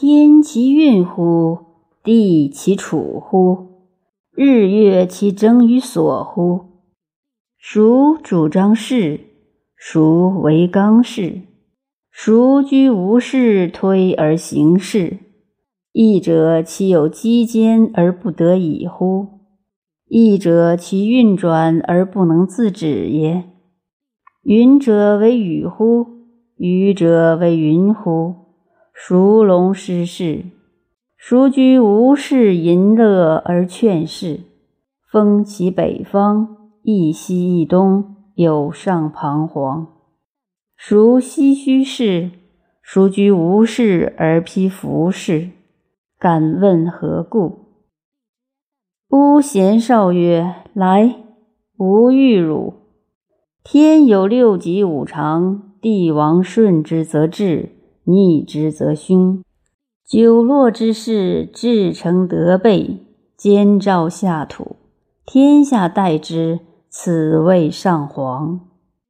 [0.00, 1.58] 天其运乎？
[2.04, 3.88] 地其处乎？
[4.30, 6.66] 日月其争于所乎？
[7.58, 9.18] 孰主张事？
[9.76, 11.42] 孰为刚事？
[12.12, 15.18] 孰居无事推而行事？
[15.90, 19.26] 义者其有机坚而不得已乎？
[20.06, 23.50] 义者其运转而不能自止也。
[24.44, 26.06] 云者为雨乎？
[26.56, 28.47] 雨者为云乎？
[29.00, 30.46] 孰龙失事？
[31.16, 34.40] 孰居无事淫乐而劝世？
[35.08, 36.48] 风起北方，
[36.82, 39.86] 一西一东，有上彷徨。
[40.76, 42.32] 孰唏嘘事？
[42.82, 45.50] 孰居无事而披服饰？
[46.18, 47.66] 敢问何故？
[49.10, 51.14] 巫贤少曰：“来，
[51.78, 52.74] 吾欲汝。
[53.62, 57.77] 天有六极五常，帝王顺之则治，
[58.10, 59.42] 逆之则凶。
[60.02, 63.00] 九落之势，至诚德备，
[63.36, 64.76] 兼照下土，
[65.26, 68.60] 天下待之，此谓上皇。